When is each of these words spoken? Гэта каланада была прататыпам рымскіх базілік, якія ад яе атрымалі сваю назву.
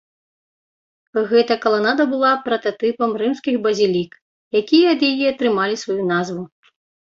Гэта 1.31 1.57
каланада 1.65 2.03
была 2.13 2.31
прататыпам 2.47 3.11
рымскіх 3.23 3.55
базілік, 3.67 4.11
якія 4.63 4.87
ад 4.97 5.01
яе 5.13 5.25
атрымалі 5.37 5.81
сваю 5.85 6.03
назву. 6.17 6.43